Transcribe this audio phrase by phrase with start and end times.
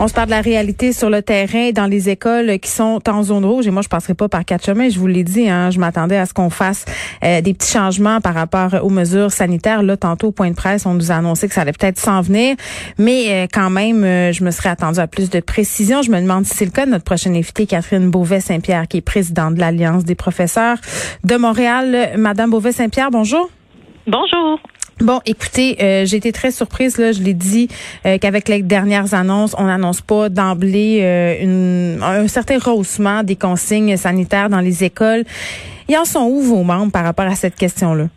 [0.00, 3.24] On se parle de la réalité sur le terrain dans les écoles qui sont en
[3.24, 3.66] zone rouge.
[3.66, 4.88] Et moi, je passerai pas par quatre chemins.
[4.88, 6.84] Je vous l'ai dit, hein, je m'attendais à ce qu'on fasse
[7.24, 9.82] euh, des petits changements par rapport aux mesures sanitaires.
[9.82, 12.20] Là, tantôt au point de presse, on nous a annoncé que ça allait peut-être s'en
[12.20, 12.54] venir.
[12.96, 16.00] Mais euh, quand même, euh, je me serais attendue à plus de précision.
[16.02, 19.56] Je me demande si c'est le cas notre prochaine invitée, Catherine Beauvais-Saint-Pierre, qui est présidente
[19.56, 20.78] de l'Alliance des professeurs
[21.24, 22.12] de Montréal.
[22.16, 23.50] Madame Beauvais-Saint-Pierre, bonjour.
[24.06, 24.60] Bonjour.
[25.00, 27.68] Bon, écoutez, euh, j'ai été très surprise là, je l'ai dit
[28.04, 33.96] euh, qu'avec les dernières annonces, on n'annonce pas d'emblée euh, un certain rehaussement des consignes
[33.96, 35.24] sanitaires dans les écoles.
[35.88, 38.08] Ils en sont où vos membres par rapport à cette question-là?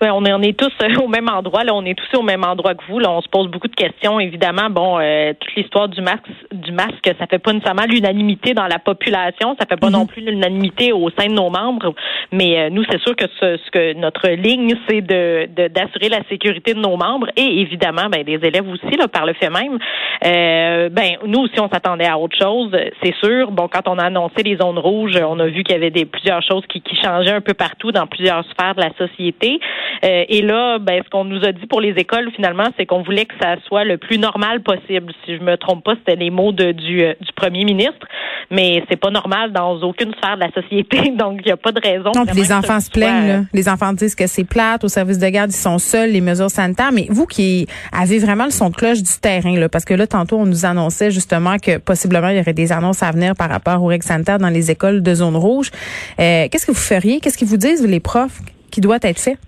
[0.00, 1.62] Ben, on, est, on est tous euh, au même endroit.
[1.62, 2.98] Là, on est tous au même endroit que vous.
[2.98, 4.18] Là, on se pose beaucoup de questions.
[4.18, 8.66] Évidemment, bon, euh, toute l'histoire du masque, du masque, ça fait pas nécessairement l'unanimité dans
[8.66, 9.54] la population.
[9.60, 10.06] Ça fait pas non mhm.
[10.06, 11.94] plus l'unanimité au sein de nos membres.
[12.32, 16.22] Mais euh, nous, c'est sûr que ce, ce, que notre ligne, c'est de d'assurer la
[16.28, 19.78] sécurité de nos membres et évidemment, ben, des élèves aussi, là, par le fait même.
[20.22, 22.70] ben, nous aussi, on s'attendait à autre chose.
[23.02, 23.50] C'est sûr.
[23.50, 26.06] Bon, quand on a annoncé les zones rouges, on a vu qu'il y avait des
[26.06, 29.60] plusieurs choses qui, qui changeaient un peu partout dans plusieurs sphères de la société.
[30.04, 33.02] Euh, et là, ben, ce qu'on nous a dit pour les écoles, finalement, c'est qu'on
[33.02, 35.12] voulait que ça soit le plus normal possible.
[35.24, 38.06] Si je me trompe pas, c'était les mots de, du, euh, du premier ministre.
[38.50, 41.10] Mais c'est pas normal dans aucune sphère de la société.
[41.18, 42.10] Donc, il n'y a pas de raison.
[42.12, 43.46] Donc, les enfants se plaignent.
[43.52, 44.84] Les enfants disent que c'est plate.
[44.84, 46.92] Au service de garde, ils sont seuls, les mesures sanitaires.
[46.92, 50.06] Mais vous qui avez vraiment le son de cloche du terrain, là, parce que là,
[50.06, 53.50] tantôt, on nous annonçait justement que possiblement, il y aurait des annonces à venir par
[53.50, 55.70] rapport aux règles sanitaires dans les écoles de zone rouge.
[56.18, 57.20] Euh, Qu'est-ce que vous feriez?
[57.20, 58.40] Qu'est-ce qu'ils vous disent, les profs,
[58.70, 59.38] qui doit être fait?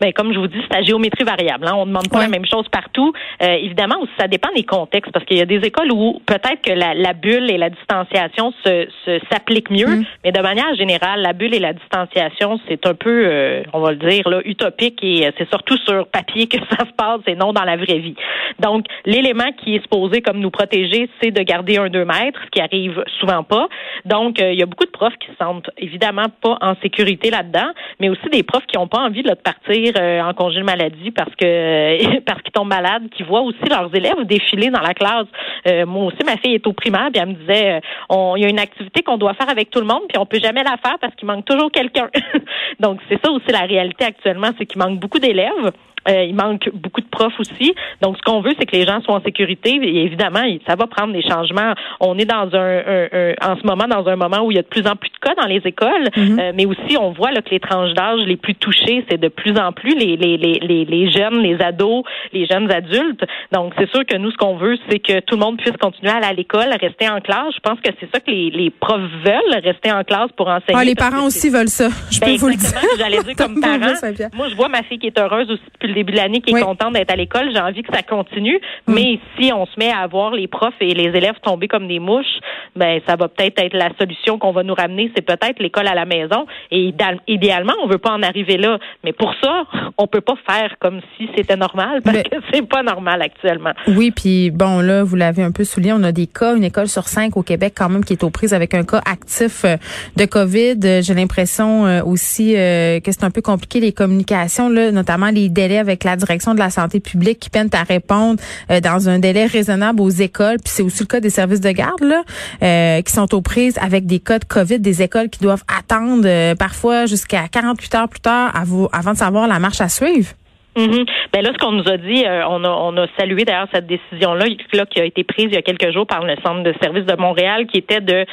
[0.00, 1.66] Ben, comme je vous dis, c'est à géométrie variable.
[1.66, 1.74] Hein.
[1.74, 3.12] On ne demande pas la même chose partout.
[3.42, 6.72] Euh, évidemment, ça dépend des contextes, parce qu'il y a des écoles où peut-être que
[6.72, 10.04] la, la, bulle et la distanciation se, se s'appliquent mieux, mm.
[10.24, 13.90] mais de manière générale, la bulle et la distanciation, c'est un peu, euh, on va
[13.90, 17.34] le dire, là, utopique et euh, c'est surtout sur papier que ça se passe et
[17.34, 18.14] non dans la vraie vie.
[18.60, 22.50] Donc, l'élément qui est supposé comme nous protéger, c'est de garder un 2 mètres, ce
[22.50, 23.68] qui arrive souvent pas.
[24.04, 27.70] Donc, il y a beaucoup de profs qui se sentent évidemment pas en sécurité là-dedans,
[28.00, 31.10] mais aussi des profs qui n'ont pas envie de partir euh, en congé de maladie
[31.10, 35.26] parce que parce qu'ils tombent malades, qui voient aussi leurs élèves défiler dans la classe.
[35.66, 38.46] Euh, moi aussi, ma fille est au primaire, puis elle me disait, euh, il y
[38.46, 40.76] a une activité qu'on doit faire avec tout le monde, puis on peut jamais la
[40.76, 42.08] faire parce qu'il manque toujours quelqu'un.
[42.80, 45.72] Donc c'est ça aussi la réalité actuellement, c'est qu'il manque beaucoup d'élèves.
[46.08, 47.74] Euh, il manque beaucoup de profs aussi.
[48.02, 49.78] Donc, ce qu'on veut, c'est que les gens soient en sécurité.
[49.82, 51.74] Et évidemment, ça va prendre des changements.
[52.00, 54.68] On est dans un, en ce moment dans un moment où il y a de
[54.68, 56.40] plus en plus de cas dans les écoles, mm-hmm.
[56.40, 59.28] euh, mais aussi on voit là, que les tranches d'âge les plus touchées, c'est de
[59.28, 63.24] plus en plus les, les, les, les, jeunes, les ados, les jeunes adultes.
[63.52, 66.12] Donc, c'est sûr que nous, ce qu'on veut, c'est que tout le monde puisse continuer
[66.12, 67.54] à aller à l'école, rester en classe.
[67.54, 70.78] Je pense que c'est ça que les, les profs veulent, rester en classe pour enseigner.
[70.78, 71.88] Ah, les parents aussi veulent ça.
[72.10, 72.80] Je ben, peux vous le dire.
[72.98, 73.94] J'allais dire comme parent.
[74.34, 76.54] Moi, je vois ma fille qui est heureuse aussi depuis le début de l'année, qui
[76.54, 77.50] est contente d'être à l'école.
[77.52, 78.60] J'ai envie que ça continue.
[78.86, 78.94] Mm.
[78.94, 81.98] Mais si on se met à voir les profs et les élèves tomber comme des
[81.98, 82.38] mouches,
[82.78, 85.10] ben ça va peut-être être la solution qu'on va nous ramener.
[85.14, 86.46] C'est peut-être l'école à la maison.
[86.70, 86.94] Et
[87.26, 88.78] idéalement, on veut pas en arriver là.
[89.04, 89.64] Mais pour ça,
[89.98, 93.72] on peut pas faire comme si c'était normal parce que c'est pas normal actuellement.
[93.86, 96.88] Oui, puis bon là, vous l'avez un peu souligné, on a des cas, une école
[96.88, 99.76] sur cinq au Québec quand même qui est aux prises avec un cas actif euh,
[100.16, 101.02] de COVID.
[101.02, 105.48] J'ai l'impression euh, aussi euh, que c'est un peu compliqué les communications là, notamment les
[105.48, 108.40] délais avec la direction de la santé publique qui peinent à répondre
[108.70, 110.56] euh, dans un délai raisonnable aux écoles.
[110.64, 112.22] Puis c'est aussi le cas des services de garde là,
[112.68, 116.24] euh, qui sont aux prises avec des cas de COVID, des écoles qui doivent attendre
[116.26, 120.28] euh, parfois jusqu'à 48 heures plus tard avant de savoir la marche à suivre.
[120.78, 123.68] Mm Ben là, ce qu'on nous a dit, euh, on, a, on a salué d'ailleurs
[123.72, 126.62] cette décision-là là, qui a été prise il y a quelques jours par le Centre
[126.62, 128.24] de services de Montréal, qui était de,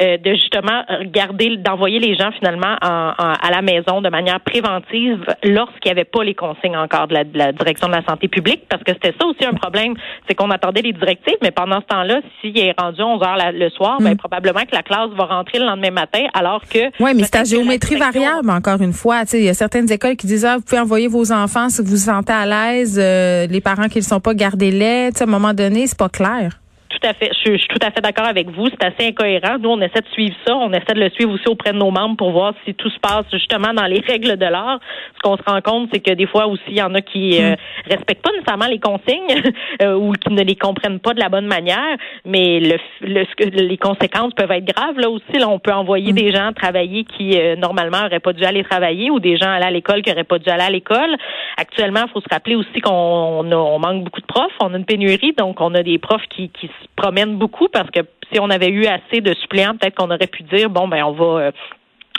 [0.00, 5.24] euh, de justement garder, d'envoyer les gens finalement en, à la maison de manière préventive
[5.44, 8.28] lorsqu'il n'y avait pas les consignes encore de la, de la, direction de la santé
[8.28, 9.94] publique, parce que c'était ça aussi un problème,
[10.26, 13.68] c'est qu'on attendait les directives, mais pendant ce temps-là, s'il est rendu 11 heures le
[13.70, 14.16] soir, ben, mm.
[14.16, 16.78] probablement que la classe va rentrer le lendemain matin, alors que...
[17.00, 19.22] Oui, mais c'est à géométrie variable, encore une fois.
[19.32, 21.91] Il y a certaines écoles qui disent, ah, vous pouvez envoyer vos enfants si vous
[21.92, 25.10] vous sentez à l'aise, euh, les parents qui ne sont pas, gardés-les.
[25.18, 26.61] À un moment donné, c'est pas clair
[27.02, 27.30] tout à fait.
[27.44, 28.68] Je, suis tout à fait d'accord avec vous.
[28.68, 29.56] C'est assez incohérent.
[29.58, 30.54] Nous, on essaie de suivre ça.
[30.56, 32.98] On essaie de le suivre aussi auprès de nos membres pour voir si tout se
[32.98, 34.78] passe justement dans les règles de l'art.
[35.16, 37.40] Ce qu'on se rend compte, c'est que des fois aussi, il y en a qui
[37.40, 37.90] euh, mm.
[37.90, 39.52] respectent pas nécessairement les consignes
[39.82, 41.96] euh, ou qui ne les comprennent pas de la bonne manière.
[42.24, 43.24] Mais le, le,
[43.62, 45.38] les conséquences peuvent être graves là aussi.
[45.38, 46.16] Là, on peut envoyer mm.
[46.16, 49.66] des gens travailler qui euh, normalement auraient pas dû aller travailler ou des gens aller
[49.66, 51.16] à l'école qui auraient pas dû aller à l'école.
[51.56, 52.92] Actuellement, il faut se rappeler aussi qu'on
[53.52, 54.52] on manque beaucoup de profs.
[54.60, 58.00] On a une pénurie, donc on a des profs qui, qui promènent beaucoup parce que
[58.32, 61.12] si on avait eu assez de suppléants, peut-être qu'on aurait pu dire bon ben on
[61.12, 61.52] va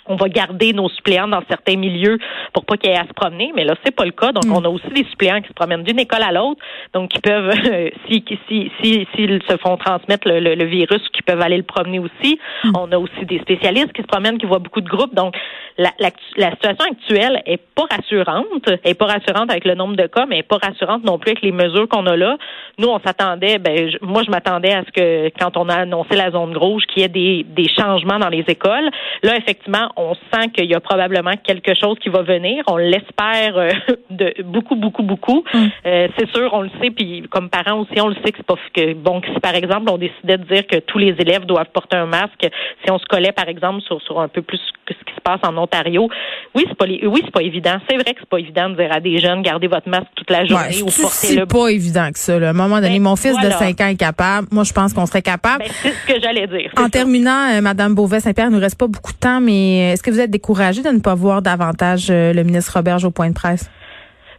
[0.06, 2.18] on va garder nos suppléants dans certains milieux
[2.52, 4.32] pour pas qu'ils aient à se promener, mais là c'est pas le cas.
[4.32, 4.54] Donc mm.
[4.54, 6.62] on a aussi des suppléants qui se promènent d'une école à l'autre,
[6.94, 7.52] donc qui peuvent
[8.10, 12.40] si si si s'ils se font transmettre le, virus, qui peuvent aller le promener aussi.
[12.64, 12.72] Mm.
[12.78, 15.16] On a aussi des spécialistes qui se promènent, qui voient beaucoup de groupes.
[15.16, 15.36] Donc
[15.78, 20.08] la, la, la situation actuelle est pas rassurante, est pas rassurante avec le nombre de
[20.08, 22.38] cas, mais est pas rassurante non plus avec les mesures qu'on a là.
[22.78, 26.32] Nous on s'attendait, ben moi je m'attendais à ce que quand on a annoncé la
[26.32, 28.90] zone rouge, qu'il y ait des des changements dans les écoles.
[29.24, 32.63] Là effectivement on sent qu'il y a probablement quelque chose qui va venir.
[32.68, 33.69] On l'espère euh,
[34.10, 35.44] de beaucoup, beaucoup, beaucoup.
[35.54, 35.66] Mm.
[35.86, 38.45] Euh, c'est sûr, on le sait, puis comme parents aussi, on le sait que c'est
[38.45, 41.72] pas que bon, si par exemple on décidait de dire que tous les élèves doivent
[41.74, 42.48] porter un masque,
[42.84, 45.40] si on se collait par exemple sur, sur un peu plus que ce qui passe
[45.44, 46.10] en Ontario,
[46.56, 47.78] oui, c'est pas oui, c'est pas évident.
[47.90, 50.30] C'est vrai que c'est pas évident de dire à des jeunes gardez votre masque toute
[50.30, 51.10] la journée ou portez-le.
[51.10, 52.36] C'est pas évident que ça.
[52.36, 54.48] À un moment donné, ben, mon fils de 5 ans est capable.
[54.52, 55.64] Moi, je pense qu'on serait capable.
[55.64, 56.72] Ben, c'est ce que j'allais dire.
[56.78, 60.12] En terminant, euh, Madame Beauvais-Saint-Pierre, il nous reste pas beaucoup de temps, mais est-ce que
[60.12, 63.34] vous êtes découragé de ne pas voir davantage euh, le ministre Roberge au point de
[63.34, 63.69] presse?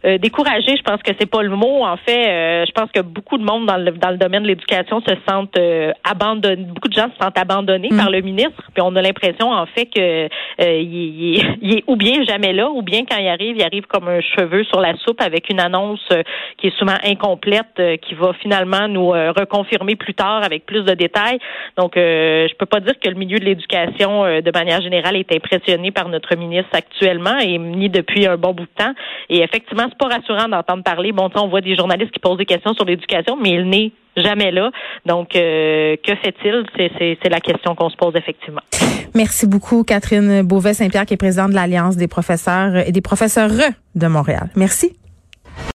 [0.05, 1.83] Euh, découragé, je pense que c'est pas le mot.
[1.83, 4.49] En fait, euh, je pense que beaucoup de monde dans le, dans le domaine de
[4.49, 6.63] l'éducation se sentent euh, abandonnés.
[6.63, 7.97] Beaucoup de gens se sentent abandonnés mm.
[7.97, 8.61] par le ministre.
[8.73, 10.29] Puis on a l'impression, en fait, que
[10.59, 14.21] il, est ou bien jamais là, ou bien quand il arrive, il arrive comme un
[14.21, 16.07] cheveu sur la soupe avec une annonce
[16.57, 21.39] qui est souvent incomplète, qui va finalement nous reconfirmer plus tard avec plus de détails.
[21.77, 25.91] Donc, je peux pas dire que le milieu de l'éducation, de manière générale, est impressionné
[25.91, 28.93] par notre ministre actuellement et ni depuis un bon bout de temps.
[29.29, 31.11] Et effectivement, pas rassurant d'entendre parler.
[31.11, 34.51] Bon, on voit des journalistes qui posent des questions sur l'éducation, mais il n'est jamais
[34.51, 34.71] là.
[35.05, 36.65] Donc, euh, que fait-il?
[36.77, 38.61] C'est la question qu'on se pose effectivement.
[39.13, 43.51] Merci beaucoup, Catherine Beauvais-Saint-Pierre, qui est présidente de l'Alliance des professeurs et des professeurs
[43.95, 44.49] de Montréal.
[44.55, 44.95] Merci.